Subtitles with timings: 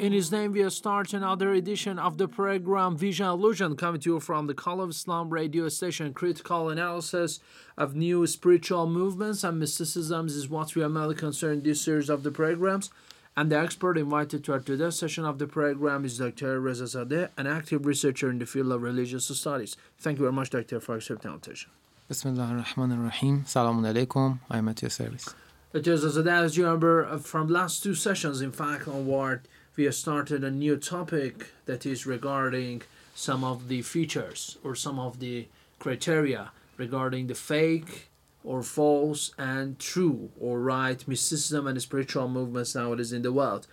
[0.00, 4.20] In His name, we start another edition of the program Vision Illusion, coming to you
[4.20, 6.14] from the Call of Islam radio station.
[6.14, 7.40] Critical analysis
[7.76, 12.08] of new spiritual movements and mysticisms is what we are mainly concerned in this series
[12.08, 12.90] of the programs.
[13.36, 16.60] And the expert invited to our today's session of the program is Dr.
[16.60, 19.76] Rezazadeh, an active researcher in the field of religious studies.
[19.98, 21.72] Thank you very much, Doctor, for accepting our invitation.
[22.12, 23.44] Bismillah ar-Rahman ar-Rahim.
[23.44, 24.38] Salamun alaikum.
[24.50, 25.34] I am at your service.
[25.72, 25.96] Dr.
[25.96, 30.50] Zadeh, as you remember from last two sessions, in fact, onward, we have started a
[30.50, 32.82] new topic that is regarding
[33.14, 35.46] some of the features or some of the
[35.78, 38.10] criteria regarding the fake
[38.44, 43.66] or false and true or right mysticism and spiritual movements nowadays in the world.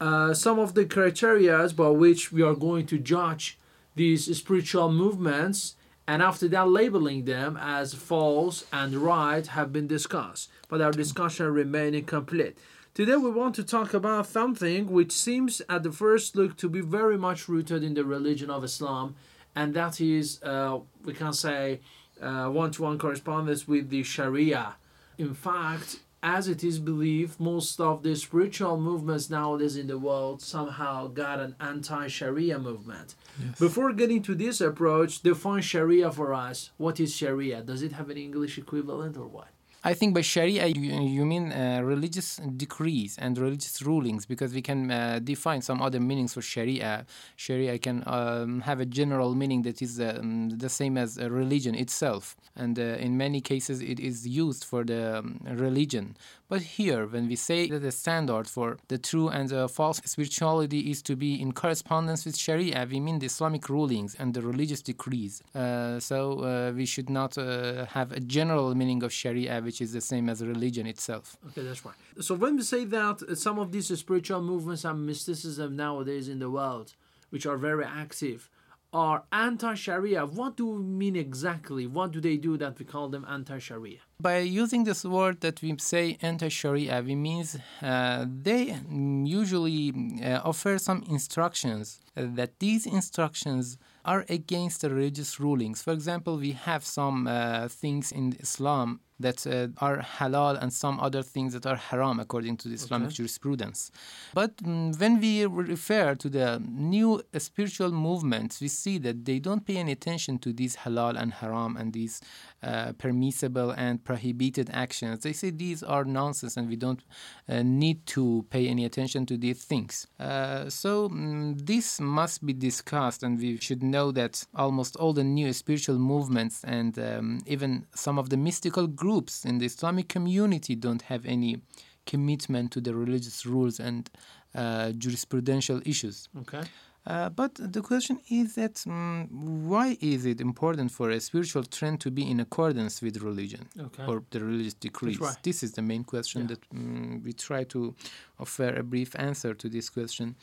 [0.00, 3.56] Uh, some of the criteria by which we are going to judge
[3.94, 5.76] these spiritual movements
[6.06, 11.46] and after that labeling them as false and right have been discussed, but our discussion
[11.46, 12.56] remain incomplete.
[12.92, 16.80] Today we want to talk about something which seems at the first look to be
[16.80, 19.16] very much rooted in the religion of Islam,
[19.56, 21.80] and that is, uh, we can say,
[22.20, 24.76] one to one correspondence with the Sharia.
[25.18, 30.40] In fact, as it is believed, most of the spiritual movements nowadays in the world
[30.40, 33.14] somehow got an anti Sharia movement.
[33.38, 33.58] Yes.
[33.58, 36.70] Before getting to this approach, define Sharia for us.
[36.78, 37.62] What is Sharia?
[37.62, 39.48] Does it have an English equivalent or what?
[39.86, 44.90] I think by Sharia you, mean uh, religious decrees and religious rulings because we can
[44.90, 47.04] uh, define some other meanings for Sharia.
[47.36, 52.34] Sharia can um, have a general meaning that is um, the same as religion itself,
[52.56, 56.16] and uh, in many cases it is used for the um, religion.
[56.54, 60.88] But here, when we say that the standard for the true and the false spirituality
[60.92, 64.80] is to be in correspondence with Sharia, we mean the Islamic rulings and the religious
[64.80, 65.42] decrees.
[65.52, 69.92] Uh, so uh, we should not uh, have a general meaning of Sharia, which is
[69.92, 71.36] the same as religion itself.
[71.48, 71.96] Okay, that's right.
[72.20, 76.50] So when we say that some of these spiritual movements and mysticism nowadays in the
[76.50, 76.94] world,
[77.30, 78.48] which are very active,
[78.94, 81.86] are anti-Sharia, what do we mean exactly?
[81.86, 83.98] What do they do that we call them anti-Sharia?
[84.20, 88.76] By using this word that we say anti-Sharia, we means uh, they
[89.24, 95.82] usually uh, offer some instructions uh, that these instructions are against the religious rulings.
[95.82, 100.98] For example, we have some uh, things in Islam that uh, are halal and some
[101.00, 103.16] other things that are haram according to the Islamic Okay.
[103.16, 103.90] jurisprudence.
[104.34, 109.64] But mm, when we refer to the new spiritual movements, we see that they don't
[109.64, 112.20] pay any attention to these halal and haram and these
[112.62, 115.20] uh, permissible and prohibited actions.
[115.20, 117.02] They say these are nonsense and we don't
[117.48, 120.06] uh, need to pay any attention to these things.
[120.18, 125.22] Uh, so mm, this must be discussed, and we should know that almost all the
[125.24, 129.03] new spiritual movements and um, even some of the mystical groups
[129.44, 131.60] in the Islamic community don't have any
[132.06, 134.10] commitment to the religious rules and
[134.54, 136.28] uh, jurisprudential issues.
[136.42, 136.62] Okay.
[137.06, 139.28] Uh, but the question is that mm,
[139.70, 144.04] why is it important for a spiritual trend to be in accordance with religion Okay.
[144.06, 145.20] or the religious decrees?
[145.20, 145.36] right.
[145.42, 146.48] This is the main question Yeah.
[146.48, 147.94] that mm, we try to
[148.38, 150.34] offer a brief answer to this question.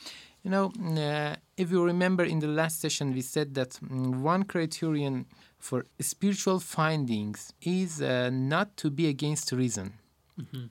[0.43, 4.43] You know, uh, if you remember in the last session, we said that mm, one
[4.43, 5.25] criterion
[5.59, 9.93] for spiritual findings is uh, not to be against reason,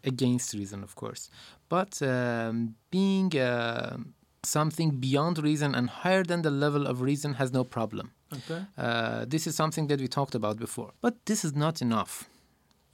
[0.03, 1.31] against reason, of course,
[1.69, 3.97] but um, being uh,
[4.43, 8.11] something beyond reason and higher than the level of reason has no problem.
[8.33, 8.63] Okay.
[8.79, 10.93] Uh, this is something that we talked about before.
[11.01, 12.29] But this is not enough.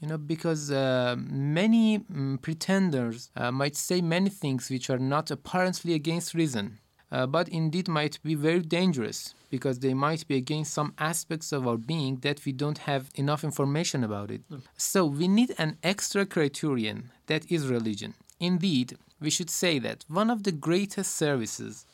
[0.00, 5.30] You know, because uh, many mm, pretenders uh, might say many things which are not
[5.30, 6.78] apparently against reason.
[7.10, 11.66] uh, but indeed might be very dangerous because they might be against some aspects of
[11.66, 14.42] our being that we don't have enough information about it.
[14.76, 18.14] So we need an extra criterion that is religion.
[18.40, 21.86] Indeed, we should say that one of the greatest services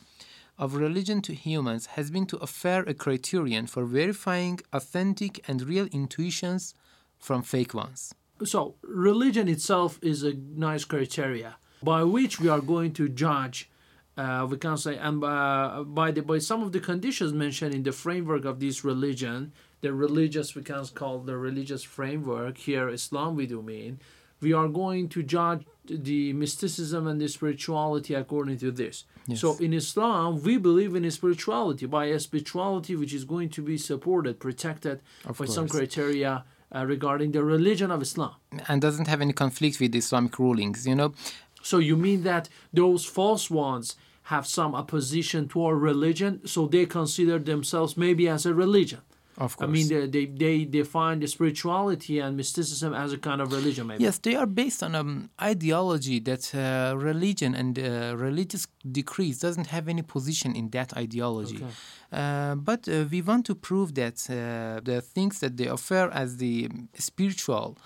[0.58, 5.86] of religion to humans has been to offer a criterion for verifying authentic and real
[5.92, 6.74] intuitions
[7.22, 8.14] from fake ones.
[8.44, 13.70] So, religion itself is a nice criteria by which we are going to judge.
[14.16, 17.82] Uh, we can say, and uh, by the by some of the conditions mentioned in
[17.84, 23.36] the framework of this religion, the religious we can call the religious framework here, Islam
[23.36, 24.00] we do mean,
[24.42, 29.04] we are going to judge the mysticism and the spirituality according to this.
[29.26, 29.40] Yes.
[29.40, 33.62] So in Islam, we believe in a spirituality by a spirituality which is going to
[33.62, 38.34] be supported, protected Of by some criteria uh, regarding the religion of Islam.
[38.68, 41.14] And doesn't have any conflict with Islamic rulings, you know.
[41.62, 46.86] So you mean that those false ones have some opposition to our religion, so they
[46.86, 49.00] consider themselves maybe as a religion.
[49.38, 49.68] Of course.
[49.68, 53.86] I mean, they, they, they define the spirituality and mysticism as a kind of religion,
[53.86, 54.04] maybe.
[54.04, 59.68] Yes, they are based on an ideology that uh, religion and uh, religious decrees doesn't
[59.68, 61.56] have any position in that ideology.
[61.56, 61.66] Okay.
[62.12, 66.36] Uh, but uh, we want to prove that uh, the things that they offer as
[66.36, 67.78] the spiritual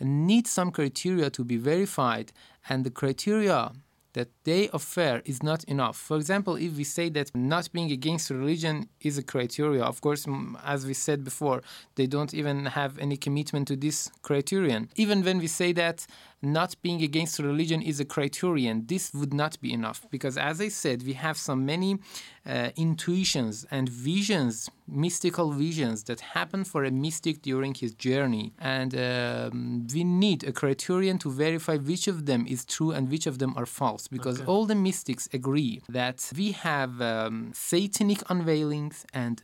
[0.00, 2.32] need some criteria to be verified,
[2.68, 3.72] and the criteria
[4.18, 5.96] that they offer is not enough.
[5.96, 10.26] For example, if we say that not being against religion is a criteria, of course,
[10.74, 11.62] as we said before,
[11.94, 14.90] they don't even have any commitment to this criterion.
[14.96, 16.04] Even when we say that
[16.42, 20.68] not being against religion is a criterion, this would not be enough because, as I
[20.68, 21.98] said, we have so many
[22.46, 28.94] uh, intuitions and visions, mystical visions that happen for a mystic during his journey, and
[28.94, 33.38] um, we need a criterion to verify which of them is true and which of
[33.38, 34.46] them are false because Okay.
[34.46, 39.42] all the mystics agree that we have um, satanic unveilings and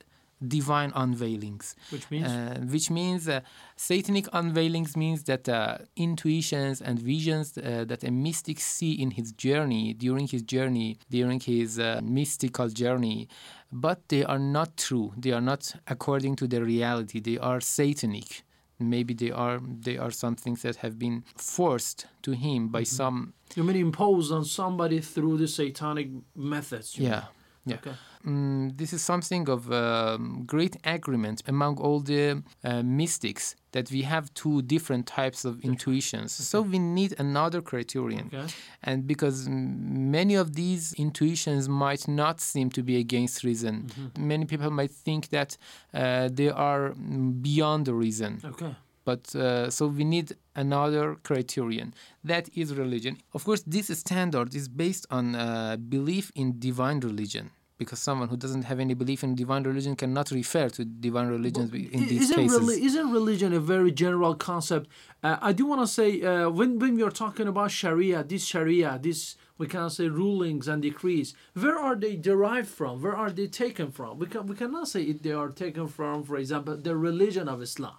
[0.48, 2.26] divine unveilings Which means?
[2.26, 3.40] uh, which means uh,
[3.76, 9.32] satanic unveilings means that uh, intuitions and visions uh, that a mystic see in his
[9.32, 13.28] journey during his journey during his uh, mystical journey
[13.72, 18.42] but they are not true they are not according to the reality they are satanic
[18.78, 23.32] maybe they are they are some things that have been forced to him by some
[23.56, 26.88] You mean imposed on somebody through the satanic methods?
[26.98, 27.22] yeah mean?
[27.66, 27.92] Yeah Okay.
[28.26, 34.00] Mm, this is something of um, great agreement among all the uh, mystics that we
[34.02, 36.32] have two different types of intuitions.
[36.32, 38.30] So we need another criterion.
[38.32, 38.46] Okay.
[38.82, 44.28] And because many of these intuitions might not seem to be against reason, Mm-hmm.
[44.28, 45.58] many people might think that
[45.92, 48.40] uh, they are mm, beyond the reason.
[48.44, 48.74] Okay.
[49.04, 53.18] But uh, so we need another criterion that is religion.
[53.34, 57.50] Of course, this standard is based on uh, belief in divine religion.
[57.76, 61.72] Because someone who doesn't have any belief in divine religion cannot refer to divine religions
[61.74, 62.68] in these isn't, cases.
[62.68, 64.88] isn't religion a very general concept?
[65.24, 68.44] Uh, I do want to say uh, when when we are talking about Sharia, this
[68.46, 71.34] Sharia, this we can say rulings and decrees.
[71.54, 73.02] Where are they derived from?
[73.02, 74.18] Where are they taken from?
[74.20, 77.60] We can we cannot say it, they are taken from, for example, the religion of
[77.60, 77.96] Islam,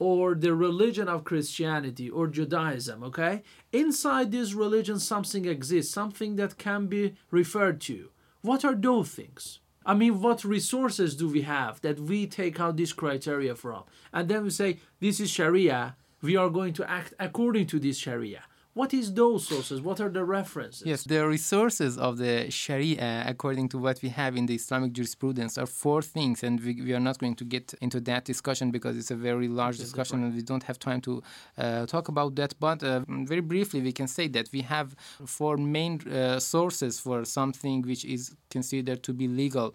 [0.00, 3.04] or the religion of Christianity or Judaism.
[3.04, 8.08] Okay, inside this religion, something exists, something that can be referred to.
[8.42, 9.60] What are those things?
[9.84, 13.84] I mean, what resources do we have that we take out this criteria from?
[14.12, 17.98] And then we say, this is Sharia, we are going to act according to this
[17.98, 18.42] Sharia.
[18.72, 19.80] What is those sources?
[19.80, 20.86] What are the references?
[20.86, 25.58] Yes, the resources of the Sharia, according to what we have in the Islamic jurisprudence,
[25.58, 28.96] are four things, and we, we are not going to get into that discussion because
[28.96, 31.20] it's a very large discussion and we don't have time to
[31.58, 32.54] uh, talk about that.
[32.60, 34.94] But uh, very briefly, we can say that we have
[35.26, 39.74] four main uh, sources for something which is considered to be legal.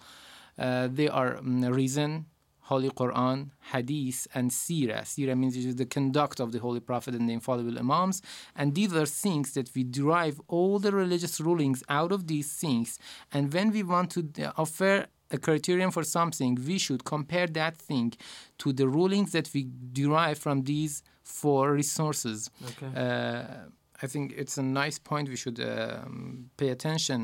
[0.58, 2.28] Uh, they are mm, reason,
[2.66, 5.04] Holy Quran, Hadith, and Sirah.
[5.04, 8.24] Sirah means it is the conduct of the Holy Prophet and the infallible Imams.
[8.56, 12.98] And these are things that we derive all the religious rulings out of these things.
[13.32, 17.78] And when we want to uh, offer a criterion for something, we should compare that
[17.78, 18.14] thing
[18.58, 22.50] to the rulings that we derive from these four resources.
[22.70, 22.92] Okay.
[22.96, 23.70] Uh,
[24.06, 27.20] I think it's a nice point we should um, pay attention,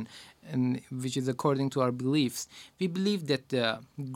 [0.52, 0.64] and
[1.04, 2.42] which is according to our beliefs.
[2.82, 3.68] We believe that the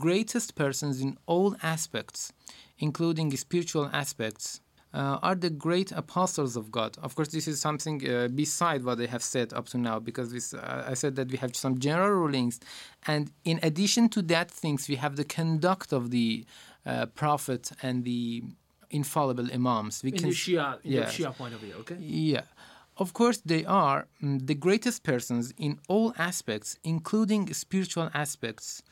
[0.06, 2.20] greatest persons in all aspects,
[2.86, 4.44] including spiritual aspects,
[5.00, 6.90] uh, are the great apostles of God.
[7.06, 10.28] Of course, this is something uh, beside what they have said up to now, because
[10.36, 12.54] this, uh, I said that we have some general rulings,
[13.12, 16.28] and in addition to that, things we have the conduct of the
[16.84, 18.42] uh, prophet and the
[19.00, 19.94] infallible imams.
[20.04, 21.16] We in the Shia, in Yes.
[21.16, 21.96] the Shia point of view, okay?
[22.00, 22.42] Yeah.
[22.98, 28.82] Of course, they are mm, the greatest persons in all aspects, including spiritual aspects.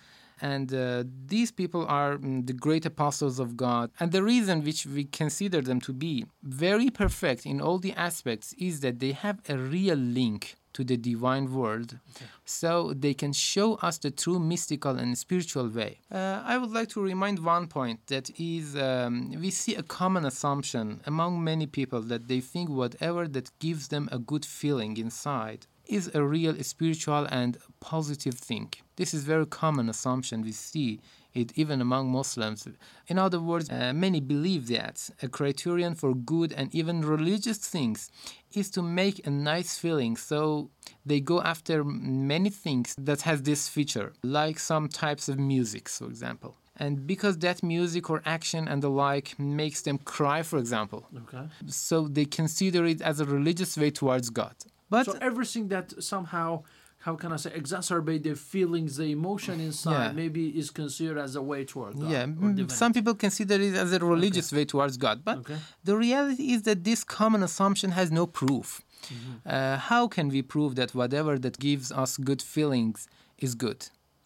[0.40, 3.90] And uh, these people are mm, the great apostles of God.
[3.98, 8.52] And the reason which we consider them to be very perfect in all the aspects
[8.58, 11.98] is that they have a real link to the divine world
[12.44, 15.98] so they can show us the true mystical and spiritual way.
[16.10, 20.24] Uh, i would like to remind one point that is um, we see a common
[20.24, 25.66] assumption among many people that they think whatever that gives them a good feeling inside
[25.86, 28.72] is a real spiritual and positive thing.
[28.96, 31.00] This is very common assumption we see
[31.34, 32.66] it even among Muslims.
[33.08, 38.10] In other words, uh, many believe that a criterion for good and even religious things
[38.52, 40.16] is to make a nice feeling.
[40.16, 40.70] So
[41.04, 46.06] they go after many things that has this feature, like some types of music, for
[46.06, 46.56] example.
[46.76, 51.46] And because that music or action and the like makes them cry, for example, Okay.
[51.66, 54.56] so they consider it as a religious way towards God.
[54.90, 56.64] But so everything that somehow,
[57.06, 60.12] how can I say, exacerbate the feelings, the emotion inside, Yeah.
[60.22, 62.10] maybe is considered as a way toward God.
[62.14, 65.58] yeah, mm, some people consider it as a religious way towards God, but Okay.
[65.88, 68.68] the reality is that this common assumption has no proof.
[68.78, 69.32] Mm-hmm.
[69.54, 72.98] Uh, how can we prove that whatever that gives us good feelings
[73.46, 73.80] is good?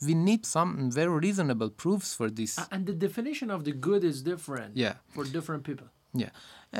[0.09, 0.71] We need some
[1.01, 2.53] very reasonable proofs for this.
[2.75, 4.95] And the definition of the good is different Yeah.
[5.15, 5.89] for different people.
[6.23, 6.31] Yeah.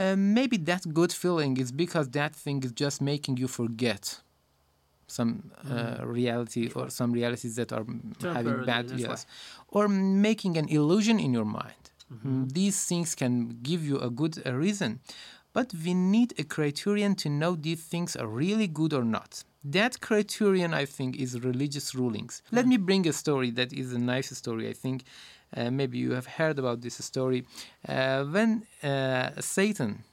[0.01, 4.03] Uh, maybe that good feeling is because that thing is just making you forget
[5.09, 9.27] some uh, reality or some realities that are mm, having bad yes
[9.69, 11.85] or making an illusion in your mind.
[12.13, 12.29] Mm-hmm.
[12.29, 15.01] Mm, these things can give you a good uh, reason.
[15.53, 19.43] But we need a criterion to know these things are really good or not.
[19.65, 22.43] That criterion i think is religious rulings.
[22.53, 25.05] Let me bring a story that is a nice story i think.
[25.57, 27.47] Uh, maybe you have heard about this story.
[27.89, 30.05] Uh, when uh, satan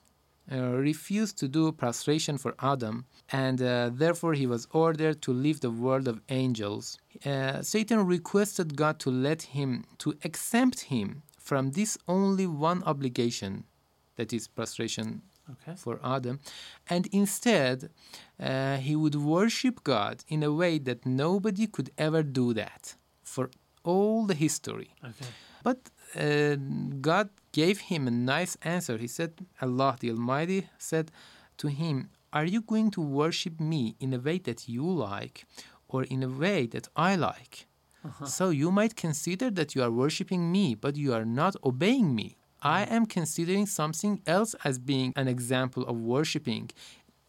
[0.52, 5.72] refused to do prostration for Adam, and uh, therefore he was ordered to leave the
[5.72, 6.98] world of angels.
[7.26, 13.64] Uh, Satan requested God to let him, to exempt him from this only one obligation,
[14.16, 15.22] that is prostration
[15.52, 15.76] Okay.
[15.76, 16.40] for Adam,
[16.90, 17.92] and instead
[18.40, 23.52] uh, he would worship God in a way that nobody could ever do that for
[23.84, 24.90] all the history.
[25.04, 25.28] Okay.
[25.62, 26.56] But uh,
[27.02, 28.98] God gave him a nice answer.
[28.98, 31.12] He said, Allah the Almighty said
[31.58, 35.46] to him, Are you going to worship me in a way that you like
[35.88, 37.68] or in a way that I like?
[38.26, 42.38] So you might consider that you are worshiping me, but you are not obeying me.
[42.62, 46.70] I am considering something else as being an example of worshiping.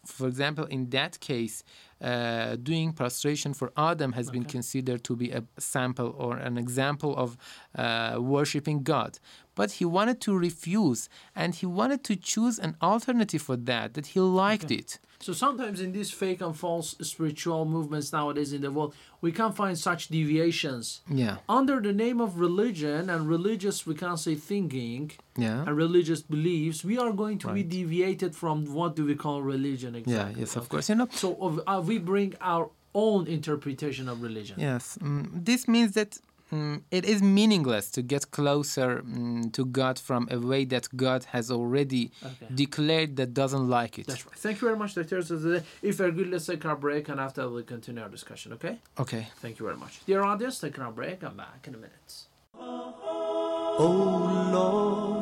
[0.05, 1.63] For example, in that case,
[2.01, 7.15] uh, doing prostration for Adam has been considered to be a sample or an example
[7.15, 7.37] of
[7.75, 9.19] uh, worshiping God.
[9.55, 14.07] But he wanted to refuse and he wanted to choose an alternative for that, that
[14.07, 14.99] he liked it.
[15.19, 19.51] So sometimes in these fake and false spiritual movements nowadays in the world, we can
[19.51, 21.01] find such deviations.
[21.09, 21.37] Yeah.
[21.49, 25.61] Under the name of religion and religious, we can't say thinking Yeah.
[25.65, 29.95] and religious beliefs, we are going to be deviated from what do we call religion
[29.95, 30.33] exactly.
[30.33, 30.87] Yeah, yes, of course.
[30.89, 34.55] You know, So uh, we bring our own interpretation of religion.
[34.59, 36.19] Yes, mm, this means that
[36.51, 41.25] mm, it is meaningless to get closer mm, to God from a way that God
[41.35, 42.47] has already Okay.
[42.53, 44.07] declared that doesn't like it.
[44.07, 44.35] That's right.
[44.35, 45.17] Thank you very much, Dr.
[45.19, 45.63] Rezazadeh.
[45.81, 48.77] If we're good, let's take our break and after we'll continue our discussion, okay?
[48.99, 49.27] Okay.
[49.41, 49.99] Thank you very much.
[50.05, 51.23] Dear audience, taking our break.
[51.23, 52.23] I'm back in a minute.
[53.79, 55.16] Oh Lord,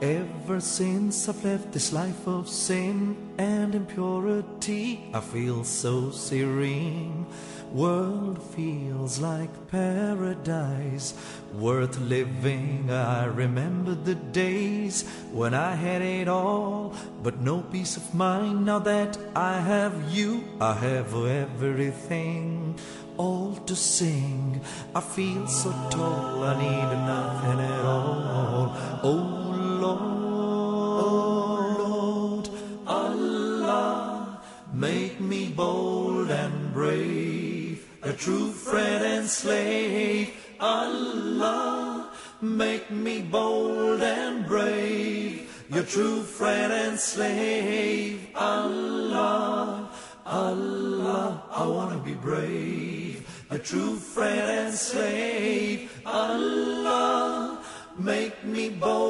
[0.00, 7.26] ever since I've left this life of sin and impurity, I feel so serene.
[7.72, 11.14] World feels like paradise,
[11.52, 12.90] worth living.
[12.90, 18.64] I remember the days when I had it all, but no peace of mind.
[18.64, 22.78] Now that I have you, I have everything
[23.18, 24.60] all to sing.
[24.94, 28.72] I feel so tall, I need nothing at all.
[29.02, 29.37] Oh
[29.80, 32.48] Lord, oh, Lord,
[32.86, 34.40] Allah,
[34.72, 40.34] make me bold and brave, a true friend and slave.
[40.58, 48.28] Allah, make me bold and brave, your true friend and slave.
[48.34, 49.88] Allah,
[50.26, 55.90] Allah, I wanna be brave, a true friend and slave.
[56.04, 57.62] Allah,
[57.96, 59.07] make me bold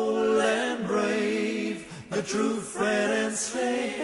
[2.29, 3.95] true friend and slave.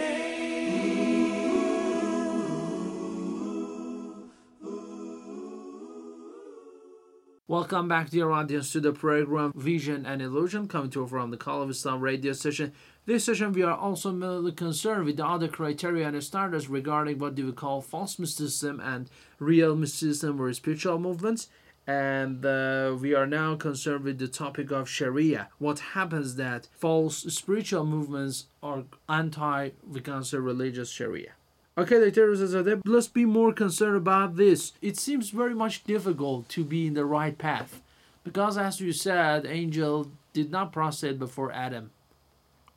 [7.47, 11.37] Welcome back, dear audience, to the program Vision and Illusion, coming to you from the
[11.37, 12.73] Call of Islam radio station.
[13.05, 17.35] This session, we are also mainly concerned with the other criteria and standards regarding what
[17.35, 21.47] do we call false mysticism and real mysticism or spiritual movements.
[21.87, 25.49] And uh, we are now concerned with the topic of Sharia.
[25.59, 31.33] What happens that false spiritual movements are anti, we can say, religious Sharia.
[31.77, 32.81] Okay, Dr.
[32.85, 34.71] let's be more concerned about this.
[34.81, 37.81] It seems very much difficult to be in the right path.
[38.23, 41.91] Because as you said, angel did not prostrate before Adam.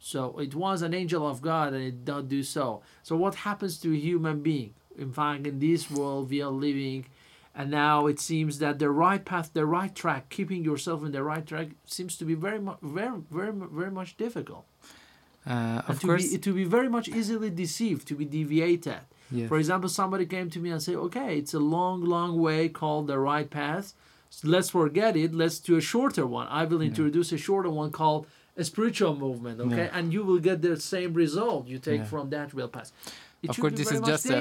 [0.00, 2.82] So it was an angel of God and it did not do so.
[3.02, 4.74] So what happens to a human being?
[4.96, 7.06] In fact, in this world we are living,
[7.58, 11.22] and now it seems that the right path, the right track, keeping yourself in the
[11.32, 14.64] right track, seems to be very, mu- very, very, very much difficult.
[15.46, 19.00] Uh, of to course, be to be very much easily deceived, to be deviated.
[19.30, 19.48] Yes.
[19.48, 23.06] For example, somebody came to me and said, "Okay, it's a long, long way called
[23.12, 23.86] the right path.
[24.30, 25.30] So let's forget it.
[25.42, 26.46] Let's do a shorter one.
[26.60, 29.56] I will introduce a shorter one called a spiritual movement.
[29.60, 29.96] Okay, Yeah.
[29.98, 32.12] and you will get the same result you take Yeah.
[32.12, 32.90] from that real path.
[33.42, 34.40] It of course, this is just a,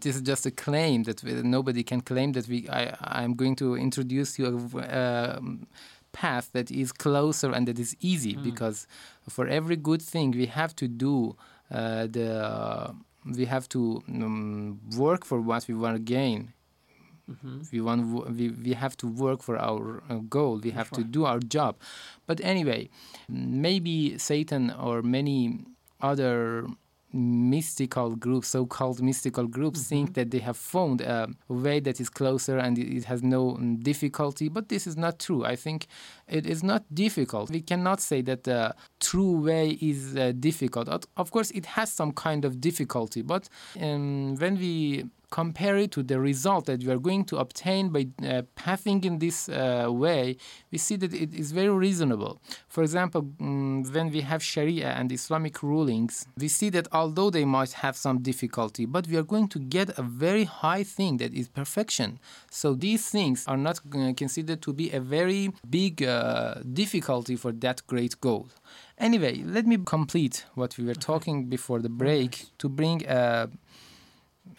[0.00, 2.68] this is just a claim that we, nobody can claim that we.
[2.68, 4.46] I I'm going to introduce you
[4.78, 5.66] a um,
[6.12, 8.44] path that is closer and that is easy Hmm.
[8.44, 8.86] because
[9.28, 11.36] for every good thing we have to do
[11.70, 12.94] uh, the
[13.38, 16.52] we have to um, work for what we want to gain.
[17.30, 17.62] Mm-hmm.
[17.72, 20.60] We want we, we have to work for our uh, goal.
[20.62, 21.76] We have to do our job.
[22.26, 22.88] But anyway,
[23.28, 25.64] maybe Satan or many
[26.00, 26.66] other
[27.16, 29.88] mystical groups, so-called mystical groups, Mm-hmm.
[29.88, 33.82] think that they have found a way that is closer and it has no mm,
[33.82, 34.48] difficulty.
[34.48, 35.44] But this is not true.
[35.44, 35.86] I think
[36.28, 37.50] it is not difficult.
[37.50, 40.88] We cannot say that the true way is uh, difficult.
[40.88, 43.22] Of- Of course, it has some kind of difficulty.
[43.22, 43.48] But
[43.80, 48.06] um, when we compare it to the result that we are going to obtain by
[48.26, 50.36] uh, pathing in this uh, way,
[50.70, 52.40] we see that it is very reasonable.
[52.68, 57.44] For example, mm, when we have Sharia and Islamic rulings, we see that although they
[57.44, 61.34] might have some difficulty, but we are going to get a very high thing that
[61.34, 62.18] is perfection.
[62.50, 67.52] So these things are not uh, considered to be a very big uh, difficulty for
[67.52, 68.48] that great goal.
[68.98, 73.50] Anyway, let me complete what we were talking before the break to bring a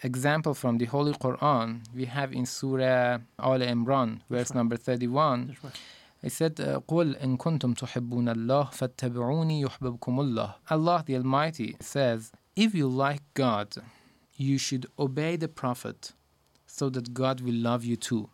[0.03, 1.81] example from the Holy Quran.
[1.95, 5.57] We have in Surah Al Imran, verse number 31.
[6.23, 12.31] It said, uh, قُلْ إِن كُنْتُمْ تُحِبُّونَ اللَّهِ فَاتَّبِعُونِي يُحْبِبْكُمُ اللَّهِ Allah the Almighty says,
[12.55, 13.75] If you like God,
[14.37, 16.13] you should obey the Prophet
[16.65, 18.31] so that God will love you too.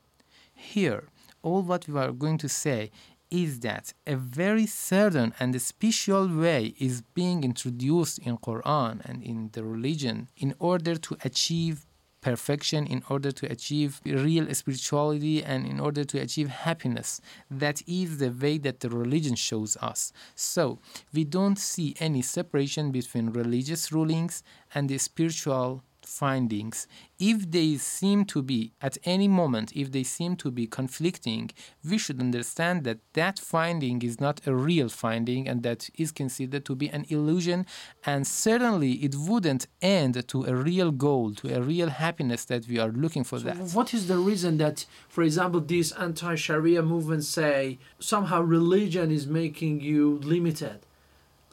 [0.55, 1.09] Here,
[1.43, 2.91] all what we are going to say
[3.34, 9.50] is that a very certain and special way is being introduced in Quran and in
[9.54, 11.86] the religion in order to achieve
[12.22, 17.20] perfection in order to achieve real spirituality and in order to achieve happiness.
[17.52, 20.14] That is the way that the religion shows us.
[20.34, 20.80] So
[21.14, 24.42] we don't see any separation between religious rulings
[24.74, 26.88] and the spiritual findings
[27.20, 31.50] if they seem to be at any moment if they seem to be conflicting
[31.90, 36.66] we should understand that that finding is not a real finding and that is considered
[36.66, 37.66] to be an illusion
[38.06, 42.78] and certainly it wouldn't end to a real goal to a real happiness that we
[42.80, 47.80] are looking for that What is the reason that, for example, these anti-Sharia movements say
[48.00, 50.80] somehow religion is making you limited?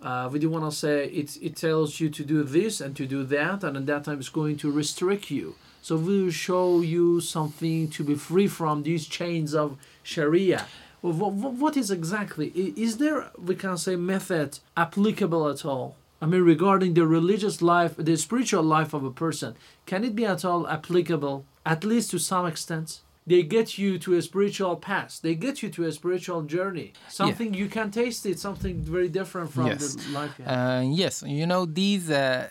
[0.02, 3.06] Uh, we do want to say it, it tells you to do this and to
[3.06, 5.54] do that, and at that time it's going to restrict you.
[5.82, 10.66] So we will show you something to be free from these chains of Sharia.
[11.00, 12.48] What, what is exactly?
[12.48, 15.96] Is there, we can say, method applicable at all?
[16.20, 19.54] I mean, regarding the religious life, the spiritual life of a person,
[19.86, 23.00] can it be at all applicable, at least to some extent?
[23.30, 25.20] They get you to a spiritual path.
[25.26, 26.88] They get you to a spiritual journey.
[27.20, 28.36] Something you can taste it.
[28.40, 29.94] Something very different from Yes.
[29.94, 30.34] the life.
[30.38, 30.44] you.
[30.54, 32.48] Uh, yes, you know these uh,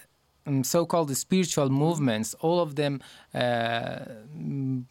[0.47, 2.29] um, so-called spiritual movements.
[2.45, 2.93] All of them
[3.33, 4.85] uh, mm,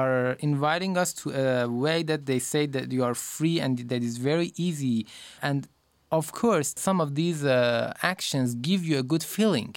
[0.00, 4.02] are inviting us to a way that they say that you are free and that
[4.10, 5.06] is very easy.
[5.48, 5.66] And
[6.18, 9.72] of course, some of these uh, actions give you a good feeling.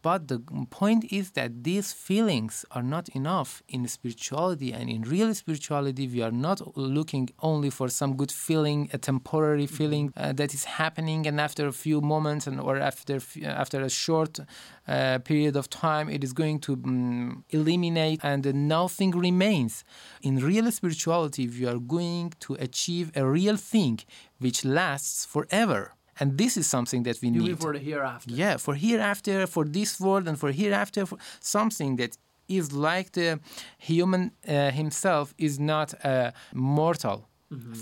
[0.00, 0.38] But the
[0.70, 6.22] point is that these feelings are not enough in spirituality, and in real spirituality, we
[6.22, 11.26] are not looking only for some good feeling, a temporary feeling uh, that is happening,
[11.26, 14.38] and after a few moments, and or after after a short
[14.86, 19.84] uh, period of time, it is going to mm, eliminate, and nothing remains.
[20.22, 23.98] In real spirituality, we are going to achieve a real thing
[24.38, 25.97] which lasts forever.
[26.20, 27.60] And this is something that we You need.
[27.60, 28.30] for the hereafter?
[28.34, 32.16] Yeah, for hereafter, for this world, and for hereafter, for something that
[32.48, 33.38] is like the
[33.78, 37.28] human uh, himself is not a mortal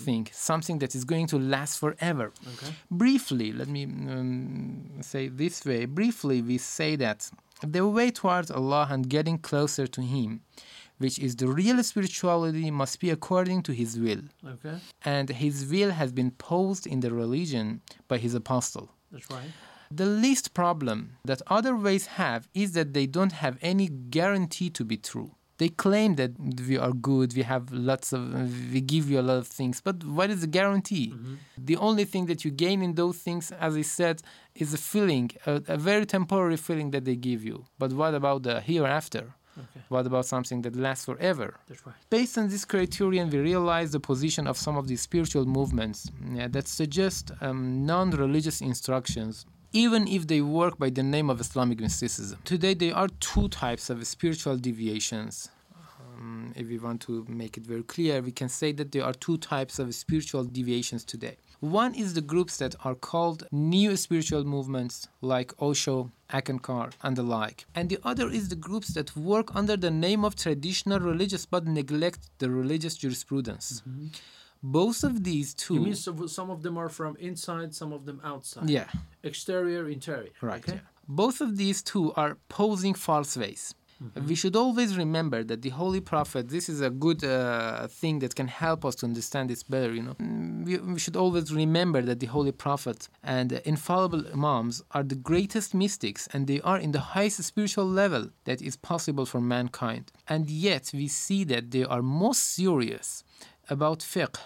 [0.05, 2.27] thing, something that is going to last forever.
[2.55, 2.73] Okay.
[2.89, 5.87] Briefly, let me um, say this way.
[5.87, 7.29] Briefly, we say that
[7.75, 10.41] the way towards Allah and getting closer to Him,
[10.99, 14.23] which is the real spirituality, must be according to His will.
[14.47, 14.77] Okay.
[15.05, 18.91] And His will has been posed in the religion by His apostle.
[19.13, 19.51] That's right.
[19.91, 24.85] The least problem that other ways have is that they don't have any guarantee to
[24.85, 25.33] be true.
[25.59, 26.33] They claim that
[26.69, 28.21] we are good, we have lots of,
[28.73, 31.13] we give you a lot of things, but what is the guarantee?
[31.15, 31.35] Mm-hmm.
[31.57, 34.21] The only thing that you gain in those things, as I said,
[34.55, 37.65] is a feeling, a, a very temporary feeling that they give you.
[37.79, 39.35] But what about the hereafter?
[39.59, 39.81] Okay.
[39.89, 41.55] What about something that lasts forever?
[41.69, 41.97] That's right.
[42.11, 46.49] Based on this criterion, we realize the position of some of these spiritual movements yeah,
[46.49, 51.81] that suggest um, non religious instructions, even if they work by the name of Islamic
[51.81, 52.39] mysticism.
[52.45, 55.49] Today, there are two types of spiritual deviations.
[56.17, 59.13] Um, if we want to make it very clear, we can say that there are
[59.13, 61.37] two types of spiritual deviations today.
[61.61, 67.23] One is the groups that are called new spiritual movements like Osho, Eckankar, and the
[67.23, 67.65] like.
[67.75, 71.67] And the other is the groups that work under the name of traditional religious but
[71.67, 73.83] neglect the religious jurisprudence.
[73.89, 74.07] Mm-hmm.
[74.63, 75.75] Both of these two.
[75.75, 78.69] You mean some, some of them are from inside, some of them outside?
[78.69, 78.89] Yeah,
[79.23, 80.31] Exterior, interior.
[80.41, 80.63] right.
[80.63, 80.75] Okay.
[80.75, 80.81] yeah.
[81.09, 83.75] Both of these two are posing false ways.
[84.27, 88.35] We should always remember that the Holy Prophet, this is a good uh, thing that
[88.35, 90.15] can help us to understand this better, you know.
[90.15, 95.15] Mm, We, we should always remember that the Holy Prophet and infallible Imams are the
[95.15, 100.13] greatest mystics and they are in the highest spiritual level that is possible for mankind.
[100.29, 103.25] And yet we see that they are most serious
[103.71, 104.39] about fiqh,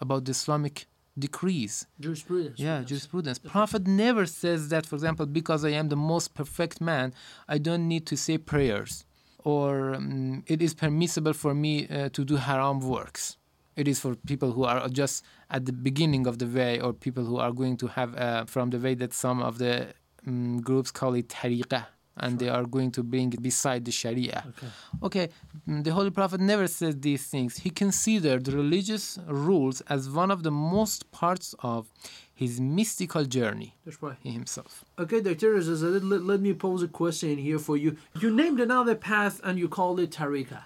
[0.00, 0.86] about the Islamic
[1.18, 2.58] decrees, Jurisprudence.
[2.58, 3.38] yeah, jurisprudence.
[3.38, 7.12] Prophet never says that, for example, because I am the most perfect man,
[7.48, 9.04] I don't need to say prayers,
[9.44, 13.36] or um, it is permissible for me uh, to do haram works.
[13.76, 17.24] It is for people who are just at the beginning of the way, or people
[17.24, 19.88] who are going to have uh, from the way that some of the
[20.26, 24.44] um, groups call it tariqah, and they are going to bring it beside the Sharia.
[24.48, 24.66] Okay.
[25.02, 25.28] Okay,
[25.66, 27.58] the Holy Prophet never said these things.
[27.58, 31.88] He considered religious rules as one of the most parts of
[32.34, 34.16] his mystical journey That's right.
[34.22, 34.84] he himself.
[34.98, 35.54] Okay, Dr.
[35.56, 37.96] Aziz, let, let, let me pose a question here for you.
[38.18, 40.64] You named another path and you called it tariqah.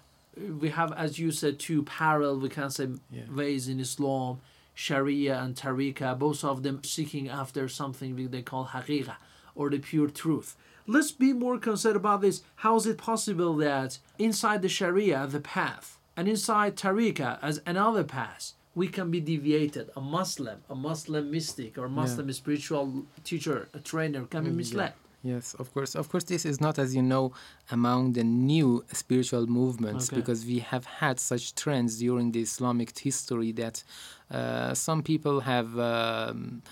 [0.60, 2.88] We have, as you said, two parallel, we can say,
[3.34, 4.40] ways in Islam,
[4.74, 9.16] Sharia and tariqah, both of them seeking after something they call haqiqah,
[9.54, 10.54] or the pure truth.
[10.86, 12.42] Let's be more concerned about this.
[12.56, 18.04] How is it possible that inside the Sharia, the path, and inside tariqah as another
[18.04, 19.90] path, we can be deviated.
[19.96, 24.92] A Muslim, a Muslim mystic, or Muslim spiritual teacher, a trainer can be misled.
[25.22, 25.96] Yes, of course.
[25.96, 27.32] Of course, this is not, as you know,
[27.72, 30.20] among the new spiritual movements Okay.
[30.20, 33.82] because we have had such trends during the Islamic history that
[34.30, 36.62] uh, some people have um,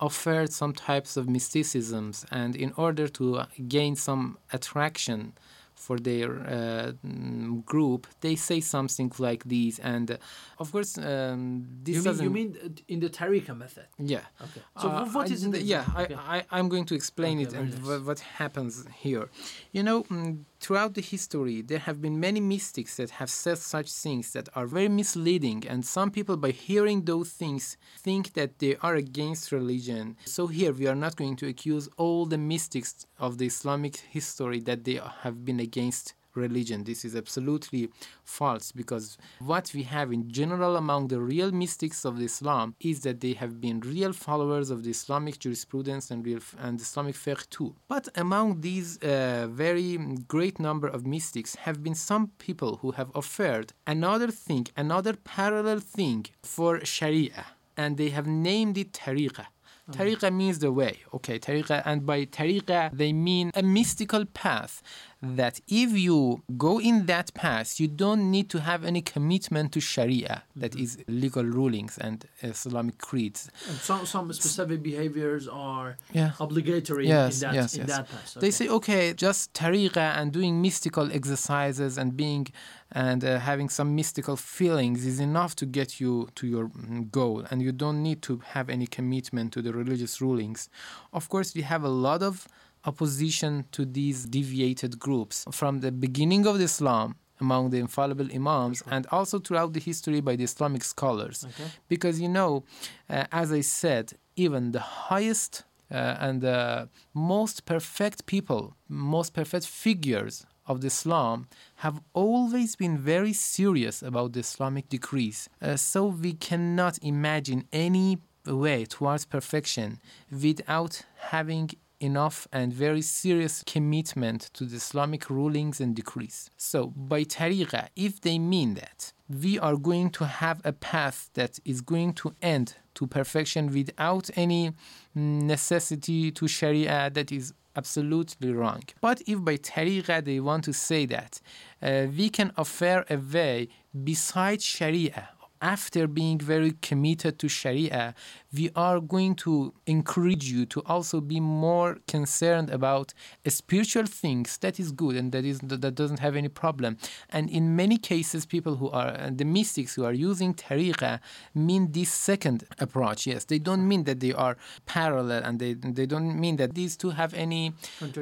[0.00, 5.32] offered some types of mysticisms, and in order to gain some attraction
[5.74, 9.78] for their uh, mm, group, they say something like these.
[9.78, 10.16] And uh,
[10.58, 12.24] of course, um, this You mean, doesn't.
[12.24, 12.50] you mean
[12.88, 13.86] in the tariqah method?
[13.96, 14.24] Yeah.
[14.46, 14.62] Okay.
[14.82, 16.14] So Uh, wh- what I- is in the yeah, I, okay.
[16.36, 17.86] I, I'm going to explain Okay, it and nice.
[17.86, 19.28] wha- what happens here.
[19.76, 23.92] You know, mm, throughout the history, there have been many mystics that have said such
[23.92, 28.76] things that are very misleading, and some people, by hearing those things, think that they
[28.76, 30.16] are against religion.
[30.24, 34.60] So here, we are not going to accuse all the mystics of the Islamic history
[34.60, 36.14] that they have been against
[36.46, 36.84] religion.
[36.84, 37.82] This is absolutely
[38.24, 43.20] false because what we have in general among the real mystics of Islam is that
[43.20, 47.70] they have been real followers of the Islamic jurisprudence and real and Islamic fiqh too.
[47.94, 49.90] But among these uh, very
[50.34, 55.80] great number of mystics have been some people who have offered another thing, another parallel
[55.80, 57.44] thing for Sharia,
[57.76, 59.48] and they have named it tariqah.
[59.90, 61.38] Tariqah means the way, okay?
[61.38, 64.82] Tariqah, and by tariqah they mean a mystical path
[65.20, 69.80] that if you go in that path, you don't need to have any commitment to
[69.80, 73.50] Sharia, that is legal rulings and Islamic creeds.
[73.68, 76.32] And some some specific behaviors are Yeah.
[76.38, 77.88] obligatory Yes, in that yes, in yes.
[77.96, 78.36] that path.
[78.40, 82.46] They say, okay, just tariqah and doing mystical exercises and being
[82.92, 87.44] and uh, having some mystical feelings is enough to get you to your mm, goal,
[87.50, 90.70] and you don't need to have any commitment to the religious rulings.
[91.12, 92.48] Of course, we have a lot of
[92.84, 99.06] opposition to these deviated groups from the beginning of Islam among the infallible imams and
[99.12, 101.44] also throughout the history by the Islamic scholars.
[101.44, 101.70] Okay.
[101.88, 102.64] Because you know,
[103.08, 109.66] uh, as I said, even the highest uh, and the most perfect people, most perfect
[109.66, 115.48] figures of the Islam have always been very serious about the Islamic decrees.
[115.62, 119.98] Uh, so we cannot imagine any way towards perfection
[120.30, 126.50] without having enough and very serious commitment to the Islamic rulings and decrees.
[126.56, 131.58] So, by tariqa, if they mean that we are going to have a path that
[131.64, 134.72] is going to end to perfection without any
[135.14, 138.82] necessity to Sharia, that is absolutely wrong.
[139.00, 141.40] But if by tariqa they want to say that
[141.82, 143.68] uh, we can offer a way
[144.04, 145.28] besides Sharia
[145.60, 148.14] after being very committed to Sharia,
[148.52, 153.12] we are going to encourage you to also be more concerned about
[153.46, 154.56] spiritual things.
[154.58, 156.96] That is good, and that is that doesn't have any problem.
[157.30, 161.20] And in many cases, people who are the mystics who are using tariqa
[161.54, 163.26] mean this second approach.
[163.26, 166.96] Yes, they don't mean that they are parallel, and they they don't mean that these
[166.96, 167.72] two have any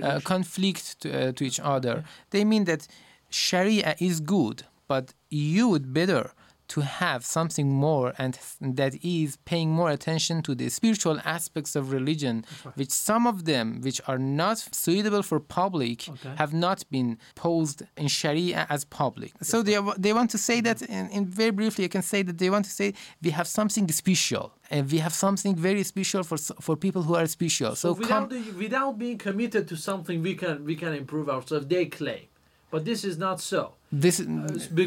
[0.02, 2.04] uh, conflict to, uh, to each other.
[2.30, 2.88] They mean that
[3.30, 6.32] Sharia is good, but you would better
[6.68, 11.92] to have something more and that is paying more attention to the spiritual aspects of
[11.92, 16.34] religion which some of them which are not suitable for public okay.
[16.36, 19.32] have not been posed in sharia as public.
[19.42, 20.64] So they, they want to say mm-hmm.
[20.64, 23.46] that in, in very briefly i can say that they want to say we have
[23.46, 27.74] something special and we have something very special for for people who are special.
[27.74, 31.66] So, so without, the, without being committed to something we can we can improve ourselves
[31.66, 32.26] they claim.
[32.70, 34.24] But this is not so this uh,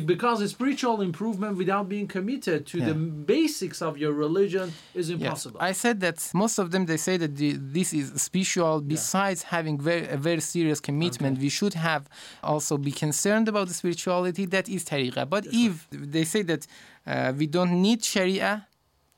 [0.05, 2.87] because a spiritual improvement without being committed to yeah.
[2.87, 5.57] the basics of your religion is impossible.
[5.61, 5.67] Yeah.
[5.67, 8.81] I said that most of them they say that the, this is spiritual.
[8.81, 9.57] Besides yeah.
[9.57, 11.43] having very a very serious commitment, okay.
[11.43, 12.09] we should have
[12.43, 15.29] also be concerned about the spirituality that is tariqah.
[15.29, 16.11] But That's if right.
[16.11, 16.67] they say that
[17.07, 18.67] uh, we don't need sharia,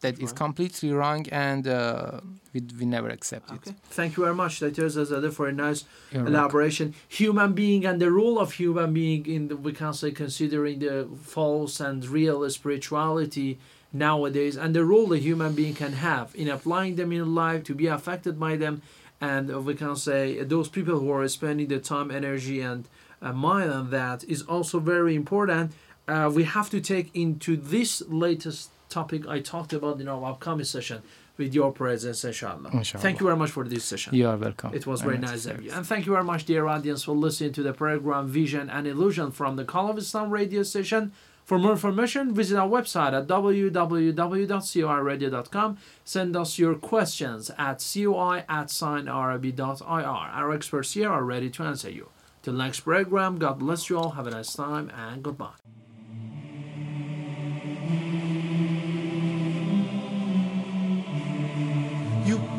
[0.01, 2.19] that is completely wrong and uh,
[2.53, 3.71] we, we never accept okay.
[3.71, 3.75] it.
[3.89, 4.83] Thank you very much, Dr.
[4.83, 6.87] Rezazadeh, for a nice You're elaboration.
[6.87, 7.01] Welcome.
[7.09, 11.07] Human being and the role of human being in the, we can say considering the
[11.23, 13.59] false and real spirituality
[13.93, 17.75] nowadays and the role a human being can have in applying them in life to
[17.75, 18.81] be affected by them
[19.21, 22.87] and we can say those people who are spending the time, energy and
[23.21, 25.73] uh, mind on that is also very important.
[26.07, 30.65] Uh, we have to take into this latest topic I talked about in our upcoming
[30.65, 31.01] session
[31.37, 32.69] with your presence, inshallah.
[32.71, 33.01] inshallah.
[33.01, 34.13] Thank you very much for this session.
[34.13, 34.71] You are welcome.
[34.73, 35.71] It was very nice of you.
[35.71, 39.31] And thank you very much, dear audience, for listening to the program Vision and Illusion
[39.31, 41.11] from the Call of Islam radio station.
[41.43, 45.77] For more information, visit our website at www.coiradio.com.
[46.05, 50.29] Send us your questions at coi at signarabi.ir.
[50.39, 52.09] Our experts here are ready to answer you.
[52.43, 54.11] Till next program, God bless you all.
[54.11, 55.80] Have a nice time and goodbye.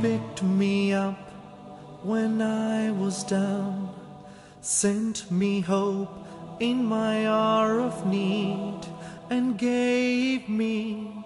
[0.02, 1.30] Picked me up
[2.02, 3.88] when I was down,
[4.60, 6.26] sent me hope
[6.58, 8.80] in my hour of need,
[9.30, 11.24] and gave me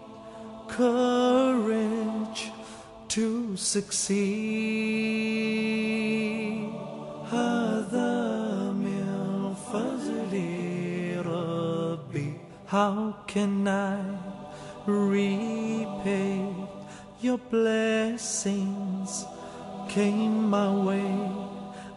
[0.69, 2.51] courage
[3.09, 4.67] to succeed.
[12.67, 13.99] How can I
[14.87, 16.56] repay?
[17.27, 19.25] Your blessings
[19.89, 21.11] came my way.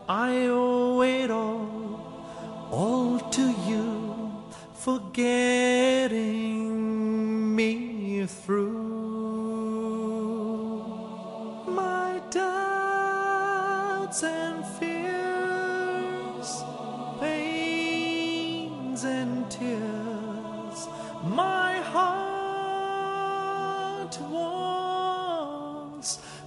[0.08, 2.18] I owe it all,
[2.72, 4.34] all to you
[4.74, 6.66] for getting
[7.56, 8.89] me through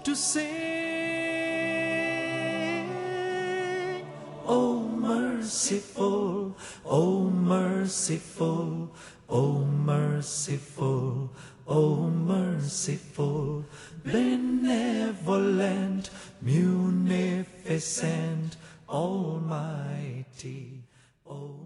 [0.04, 0.82] to sing.
[4.46, 8.90] Oh, merciful, oh, merciful,
[9.28, 11.30] oh, merciful,
[11.68, 13.64] oh, merciful,
[14.04, 16.10] benevolent,
[16.40, 18.56] munificent,
[18.88, 20.82] almighty,
[21.26, 21.60] oh,